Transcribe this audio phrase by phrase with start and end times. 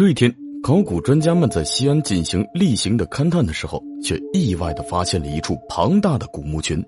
[0.00, 6.82] 这一天，考古专家们在西安进行例行的勘探的时候，却意外的发现了一处庞大的古墓群。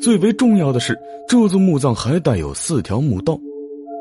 [0.00, 0.96] 最为重要的是，
[1.26, 3.36] 这座墓葬还带有四条墓道。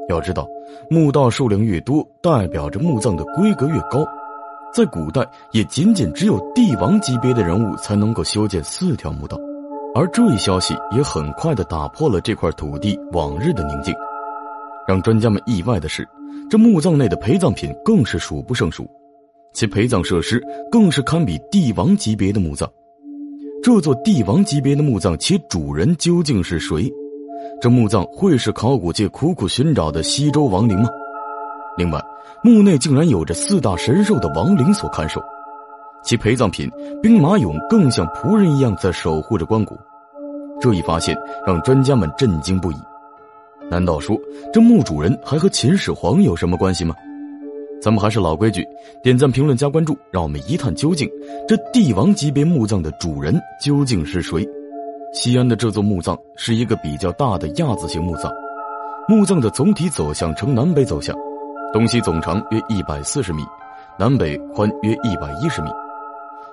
[0.08, 0.48] 要知道，
[0.88, 4.06] 墓道数量越多，代表着墓葬的规格越高。
[4.72, 9.36] 在古代，也仅仅只有帝王级别的人物才能够修建四条墓道。
[9.96, 13.92] 而这一消息也很快的打破了这块土地往日的宁静。
[14.88, 16.08] 让专家们意外的是。
[16.50, 18.90] 这墓葬内的陪葬品更是数不胜数，
[19.54, 20.42] 其陪葬设施
[20.72, 22.70] 更是堪比帝王级别的墓葬。
[23.62, 26.90] 这座帝王级别的墓葬，其主人究竟是谁？
[27.60, 30.88] 这墓葬会是考古界苦苦寻找的西周王陵吗？
[31.78, 32.02] 另外，
[32.44, 35.22] 墓内竟然有着四大神兽的亡灵所看守，
[36.04, 36.70] 其陪葬品
[37.02, 39.76] 兵马俑更像仆人一样在守护着棺椁。
[40.62, 42.76] 这一发现让专家们震惊不已。
[43.70, 44.18] 难道说
[44.54, 46.96] 这墓主人还和秦始皇有什么关系吗？
[47.82, 48.66] 咱们还是老规矩，
[49.04, 51.08] 点赞、评论、加关注，让我们一探究竟。
[51.48, 54.48] 这帝王级别墓葬的主人究竟是谁？
[55.14, 58.32] 西安的这座墓葬是一个比较大的亚字形墓葬，
[59.08, 61.16] 墓葬的总体走向呈南北走向，
[61.72, 63.44] 东西总长约一百四十米，
[64.00, 65.70] 南北宽约一百一十米。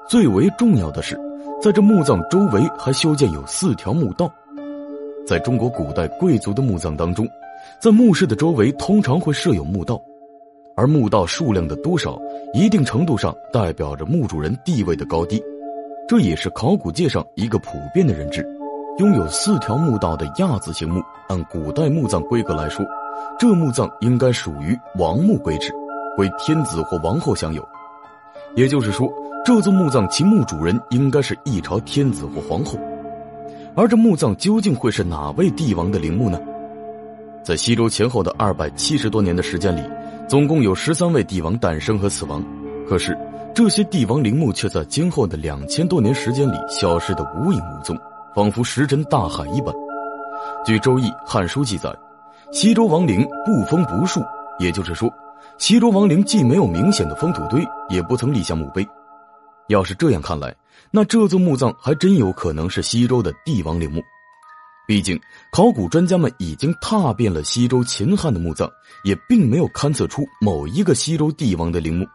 [0.09, 1.19] 最为重要的是，
[1.62, 4.31] 在这墓葬周围还修建有四条墓道。
[5.27, 7.27] 在中国古代贵族的墓葬当中，
[7.80, 10.00] 在墓室的周围通常会设有墓道，
[10.77, 12.20] 而墓道数量的多少，
[12.53, 15.42] 一定程度上代表着墓主人地位的高低，
[16.06, 18.47] 这也是考古界上一个普遍的认知。
[18.98, 22.84] 拥有四条墓道的亚字形墓，按古代墓葬规格来说，
[23.39, 25.72] 这墓葬应该属于王墓规制，
[26.17, 27.67] 归天子或王后享有。
[28.55, 29.11] 也就是说，
[29.45, 32.78] 这座墓葬其墓主人应该是一朝天子或皇后。
[33.77, 36.39] 而这墓葬究竟会是哪位帝王的陵墓呢？
[37.42, 39.83] 在西周前后的二百七十多年的时间里，
[40.28, 42.42] 总共有十三位帝王诞生和死亡。
[42.89, 43.19] 可是，
[43.52, 47.98] 这些帝王陵墓却在今后的两千多年时间里消失的无影无踪，
[48.34, 49.74] 仿佛石沉大海一般。
[50.64, 51.92] 据《周易》《汉书》记载，
[52.52, 54.23] 西周王陵不封不树，
[54.61, 55.13] 也就是说，
[55.58, 58.86] 西周王陵既没有明显的封土堆，也不曾立下墓碑。
[59.69, 60.55] 要是这样看来，
[60.91, 64.02] 那这座墓葬还真有可能是西周的帝王陵墓。
[64.86, 65.19] 毕竟，
[65.51, 68.70] 考古专家们已经踏遍了西周、秦汉的墓葬，
[69.02, 72.07] 也并没有勘测出某一个西周帝王的陵墓。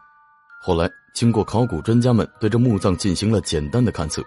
[0.62, 4.22] 后来，经过考古专家们对这墓葬进行了简单的勘测，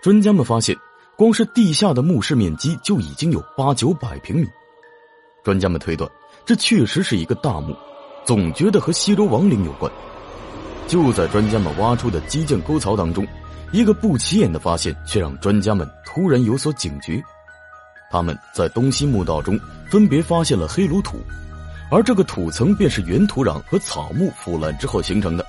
[0.00, 0.76] 专家们发现，
[1.16, 4.46] 光是地下的墓室面积就已经有八九百平米。
[5.42, 6.08] 专家们推断，
[6.46, 7.76] 这确实是一个大墓，
[8.24, 9.90] 总觉得和西周王陵有关。
[10.92, 13.26] 就在专家们挖出的基建沟槽当中，
[13.70, 17.18] 一个不起眼的发现却让专家们突然有所警觉。
[18.10, 19.58] 他们在东西墓道中
[19.90, 21.16] 分别发现了黑炉土，
[21.90, 25.42] 而这个土层便是原土壤和草木腐烂之后形成的。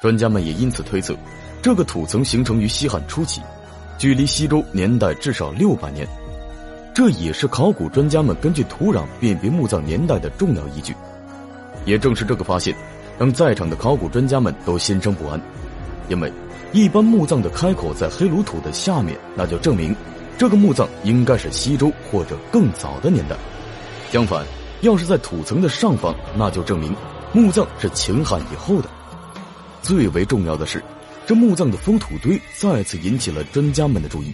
[0.00, 1.16] 专家们也因此推测，
[1.60, 3.42] 这个土层形成于西汉初期，
[3.98, 6.06] 距离西周年代至少六百年。
[6.94, 10.94] 这也是考古专家们根据土壤辨别墓葬年代的重要依据。
[11.84, 12.72] 也正是这个发现。
[13.20, 15.38] 让在场的考古专家们都心生不安，
[16.08, 16.32] 因为
[16.72, 19.94] 一般墓葬的开口在黑炉土的下面，那就证明
[20.38, 23.36] 这个墓葬应该是西周或者更早的年代。
[24.10, 24.42] 相反，
[24.80, 26.96] 要是在土层的上方，那就证明
[27.34, 28.88] 墓葬是秦汉以后的。
[29.82, 30.82] 最为重要的是，
[31.26, 34.32] 这墓葬的封土堆再次引起了专家们的注意。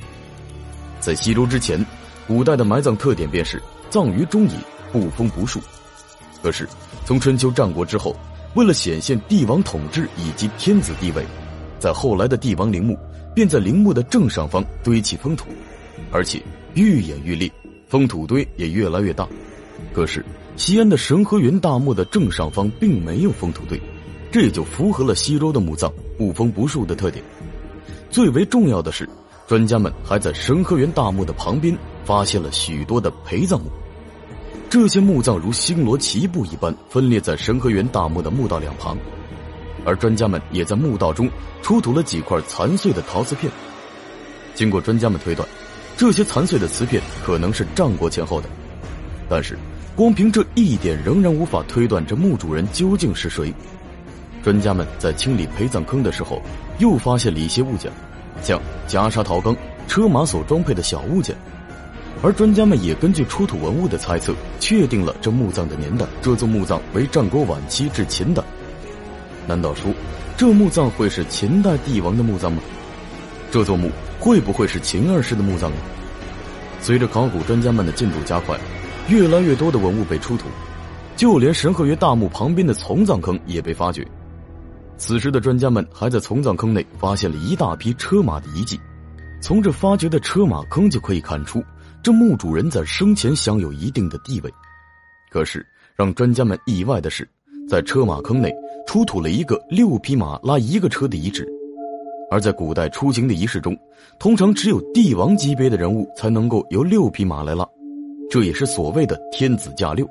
[1.00, 1.84] 在西周之前，
[2.28, 3.60] 古代的埋葬特点便是
[3.90, 4.54] 葬于中野，
[4.92, 5.58] 不封不树。
[6.40, 6.68] 可是
[7.04, 8.14] 从春秋战国之后，
[8.54, 11.24] 为了显现帝王统治以及天子地位，
[11.78, 12.98] 在后来的帝王陵墓
[13.34, 15.46] 便在陵墓的正上方堆起封土，
[16.10, 16.42] 而且
[16.74, 17.50] 愈演愈烈，
[17.86, 19.28] 封土堆也越来越大。
[19.92, 20.24] 可是
[20.56, 23.78] 西安的神和元大墓的正上方并没有封土堆，
[24.32, 27.22] 这也就符合了西周的墓葬不封不树的特点。
[28.08, 29.06] 最为重要的是，
[29.46, 33.70] 专家们还在神和元大墓的旁边发现了许多的陪葬墓。
[34.78, 38.94] 这些墓葬如星罗棋布一般分列在神和园大墓的墓道两旁，
[39.86, 41.30] 而专家们也在墓道中
[41.62, 43.50] 出土了几块残碎的陶瓷片。
[44.54, 45.48] 经过专家们推断，
[45.96, 48.50] 这些残碎的瓷片可能是战国前后的。
[49.30, 49.56] 但是，
[49.96, 53.50] 光凭这一点仍然无法推断这墓主人究竟是谁。
[54.42, 56.42] 专家们在清理陪葬坑的时候，
[56.80, 57.90] 又发现了一些物件，
[58.42, 59.56] 像袈裟、陶缸、
[59.88, 61.34] 车马所装配的小物件。
[62.22, 66.06] 而专家们也根据出土文物的猜测，确定了这墓葬的年代。
[66.22, 68.42] 这座墓葬为战国晚期至秦代。
[69.46, 69.92] 难道说，
[70.36, 72.62] 这墓葬会是秦代帝王的墓葬吗？
[73.50, 75.76] 这座墓会不会是秦二世的墓葬呢？
[76.80, 78.58] 随着考古专家们的进度加快，
[79.08, 80.46] 越来越多的文物被出土，
[81.16, 84.06] 就连神河源大墓旁边的从葬坑也被发掘。
[84.96, 88.80] 此时的专家们还在从葬坑内发现了一大批车马的遗迹。
[89.40, 91.62] 从这发掘的车马坑就可以看出，
[92.06, 94.54] 这墓主人在生前享有一定的地位。
[95.28, 95.66] 可是
[95.96, 97.28] 让专家们意外的是，
[97.68, 98.54] 在车马坑内
[98.86, 101.44] 出土了一个六匹马拉一个车的遗址。
[102.30, 103.76] 而在古代出行的仪式中，
[104.20, 107.68] 通常只有帝王级别的人物才能够由六匹马来拉，
[108.30, 110.08] 这也是所谓的天子驾六。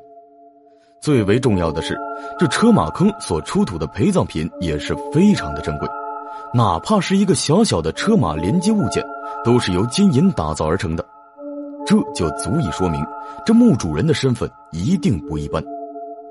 [0.99, 1.97] 最为重要的是，
[2.37, 5.87] 这车马坑所出土的陪葬品也是非常的珍贵，
[6.53, 9.01] 哪怕是一个小小的车马连接物件，
[9.45, 11.05] 都是由金银打造而成的，
[11.85, 13.03] 这就足以说明
[13.45, 15.63] 这墓主人的身份一定不一般。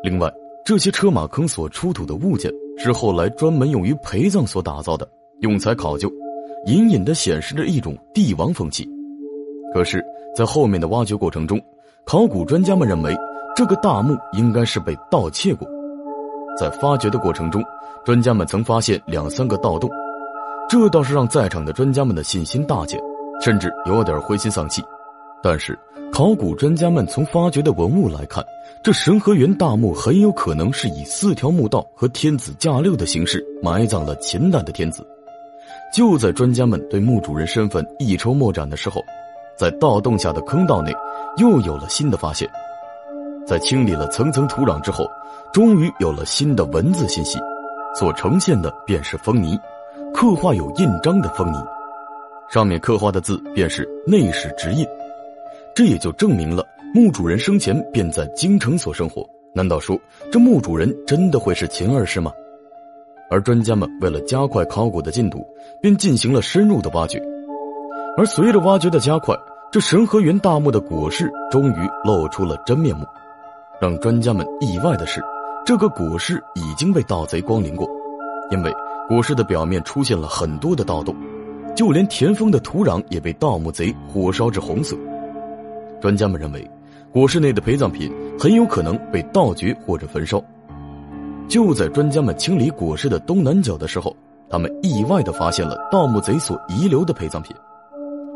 [0.02, 0.30] 另外，
[0.64, 5.08] 这些车马坑所出土的物件是后来专门用于陪葬所打造的。
[5.40, 6.10] 用材考究，
[6.66, 8.88] 隐隐的显示着一种帝王风气。
[9.74, 10.02] 可是，
[10.34, 11.60] 在后面的挖掘过程中，
[12.04, 13.14] 考古专家们认为
[13.54, 15.68] 这个大墓应该是被盗窃过。
[16.58, 17.62] 在发掘的过程中，
[18.04, 19.90] 专家们曾发现两三个盗洞，
[20.68, 22.98] 这倒是让在场的专家们的信心大减，
[23.40, 24.82] 甚至有点灰心丧气。
[25.44, 25.78] 但是，
[26.10, 28.42] 考古专家们从发掘的文物来看，
[28.82, 35.06] 这神河源大墓很有可能是以四条墓道和天子驾六的形式埋葬了秦代的天子。
[35.92, 39.02] 就在专家们对墓主人身份一筹莫展的时候，
[39.54, 40.90] 在盗洞下的坑道内
[41.36, 42.48] 又有了新的发现。
[43.46, 45.06] 在清理了层层土壤之后，
[45.52, 47.38] 终于有了新的文字信息，
[47.94, 49.58] 所呈现的便是封泥，
[50.14, 51.58] 刻画有印章的封泥，
[52.48, 54.86] 上面刻画的字便是内史直印。
[55.74, 59.28] 这也就证明了墓主人生前便在京城所生活。
[59.52, 59.98] 难道说
[60.30, 62.32] 这墓主人真的会是秦二世吗？
[63.30, 65.44] 而专家们为了加快考古的进度，
[65.82, 67.20] 便进行了深入的挖掘。
[68.16, 69.34] 而随着挖掘的加快，
[69.72, 73.04] 这神河园大墓的椁室终于露出了真面目。
[73.80, 75.20] 让专家们意外的是，
[75.66, 77.88] 这个椁室已经被盗贼光临过，
[78.52, 78.72] 因为
[79.08, 81.16] 椁室的表面出现了很多的盗洞，
[81.74, 84.96] 就连田丰的土壤也被盗墓贼火烧至红色。
[86.04, 86.70] 专家们认为，
[87.14, 90.38] 椁室内的陪葬品很有可能被盗掘或者焚烧。
[91.48, 94.14] 就在专家们清理椁室的东南角的时候，
[94.50, 97.56] 他们意外的发现了盗墓贼所遗留的陪葬品，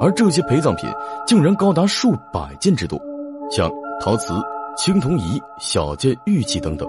[0.01, 0.89] 而这些陪葬品
[1.27, 2.99] 竟然高达数百件之多，
[3.51, 3.71] 像
[4.01, 4.33] 陶瓷、
[4.75, 6.89] 青铜仪、小件玉器等等。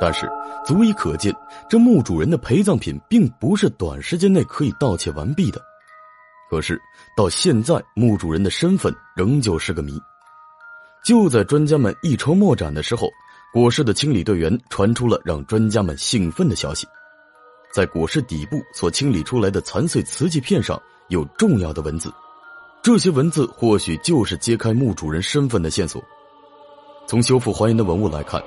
[0.00, 0.28] 但是，
[0.64, 1.32] 足以可见，
[1.68, 5.60] 这墓主人的陪葬品并不是短时间内可以盗窃完毕的。
[6.52, 6.78] 可是，
[7.16, 9.98] 到现在，墓主人的身份仍旧是个谜。
[11.02, 13.08] 就在专家们一筹莫展的时候。
[13.54, 16.86] 椁室的清理队员传出了让专家们兴奋的消息，
[17.70, 22.10] 在椁室底部所清理出来的残碎瓷器片上有重要的文字，
[22.82, 26.02] 这些文字或许就是揭开墓主人身份的线索。
[27.06, 28.42] 从修复还原的文物来看，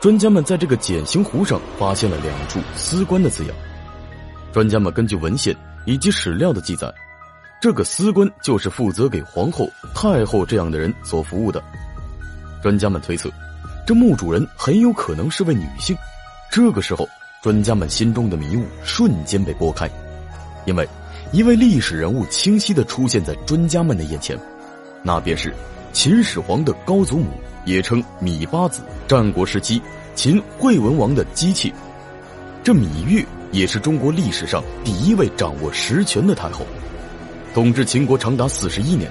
[0.00, 3.56] 专家们在这个简形壶上发现了两处“司官”的字样。
[4.52, 5.54] 专家们根据文献
[5.84, 6.90] 以及史料的记载，
[7.60, 11.62] 这个司官就是负责给皇后、太后这样的人所服务的。
[12.62, 13.30] 专家们推测。
[13.86, 15.96] 这墓主人很有可能是位女性，
[16.50, 17.08] 这个时候，
[17.40, 19.88] 专家们心中的迷雾瞬间被拨开，
[20.64, 20.88] 因为
[21.30, 24.36] 一位历史人物清晰的出现在专家们的眼前，
[25.04, 25.54] 那便是
[25.92, 27.28] 秦始皇的高祖母，
[27.64, 29.80] 也称芈八子，战国时期
[30.16, 31.72] 秦惠文王的姬妾。
[32.64, 36.66] 这芈月也是中国历史上第一位掌握实权的太后，
[37.56, 39.10] 统治秦国长达四十一年。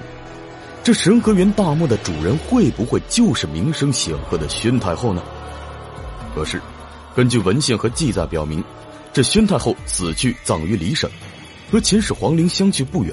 [0.84, 5.20] 这神河源大墓的主人会不会就是名声显赫的宣太后呢？
[6.32, 6.62] 可是，
[7.12, 8.62] 根据文献和记载表明，
[9.12, 11.10] 这宣太后死去葬于骊山，
[11.72, 13.12] 和秦始皇陵相距不远。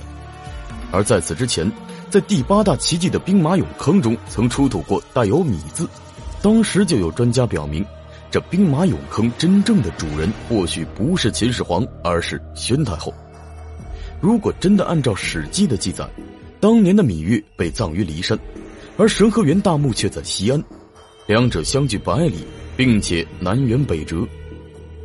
[0.91, 1.67] 而在此之前，
[2.11, 5.89] 在第八大奇迹的兵马俑坑中曾出土过带有“米”字，
[6.43, 7.83] 当时就有专家表明，
[8.29, 13.11] 这兵马俑坑真正的主人或许不是秦始皇，而是宣太后。
[14.23, 16.09] 如果真的按照《史记》的记载，
[16.61, 18.39] 当年的芈月被葬于骊山，
[18.95, 20.63] 而神河源大墓却在西安，
[21.27, 22.45] 两者相距百里，
[22.77, 24.25] 并且南辕北辙。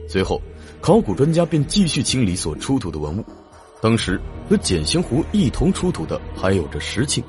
[0.08, 0.40] 随后，
[0.80, 3.24] 考古专家便继续清理所出土的文物。
[3.82, 7.20] 当时和简形壶一同出土的还有着石磬，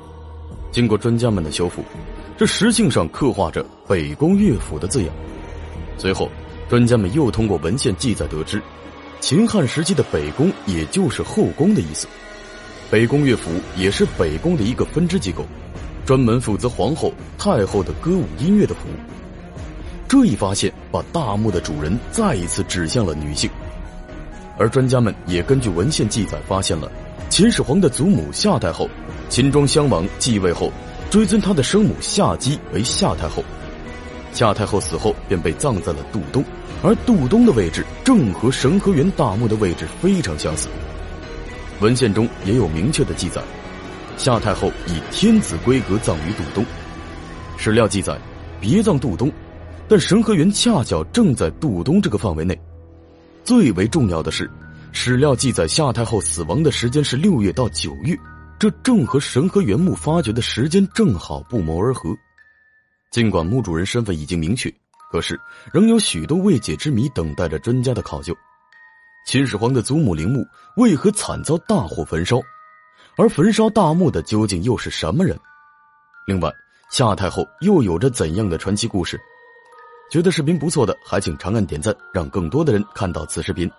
[0.70, 1.82] 经过专家们的修复，
[2.38, 5.12] 这石磬上刻画着“北宫乐府”的字样。
[5.98, 6.30] 随后，
[6.68, 8.62] 专家们又通过文献记载得知，
[9.20, 12.08] 秦汉时期的北宫也就是后宫的意思。
[12.90, 15.46] 北宫乐府也是北宫的一个分支机构，
[16.04, 18.92] 专门负责皇后、太后的歌舞音乐的服务。
[20.08, 23.48] 这一发现把大墓的主人再一次指向了女性，
[24.58, 26.90] 而专家们也根据文献记载发现了
[27.28, 28.88] 秦始皇的祖母夏太后，
[29.28, 30.72] 秦庄襄王继位后
[31.10, 33.44] 追尊他的生母夏姬为夏太后。
[34.32, 36.44] 夏太后死后便被葬在了杜东，
[36.82, 40.68] 而杜东的位置正和神河园大墓的位置非常相似。
[41.80, 43.42] 文献中也有明确的记载，
[44.16, 46.64] 夏太后以天子规格葬于杜东。
[47.56, 48.18] 史料记载，
[48.60, 49.30] 别葬杜东，
[49.88, 52.58] 但神河园恰巧正在杜东这个范围内。
[53.44, 54.48] 最为重要的是，
[54.92, 58.16] 史料记载夏太后死亡的时间是六月到九月，
[58.58, 62.14] 这正和神河园墓发掘的时间正好不谋而合。
[63.10, 64.72] 尽管墓主人身份已经明确，
[65.10, 65.38] 可是
[65.72, 68.32] 仍有许多未解之谜等待着专家的考究。
[69.26, 72.40] 秦始皇的祖母陵墓为何惨遭大火焚烧？
[73.16, 75.36] 而焚烧大墓的究竟又是什么人？
[76.24, 76.52] 另外，
[76.88, 79.20] 夏太后又有着怎样的传奇故事？
[80.08, 83.68] 觉得视频不错的，还请长按点赞，让更多的人看到此视频。